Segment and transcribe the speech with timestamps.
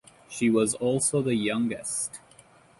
[0.27, 2.19] She was also the youngest.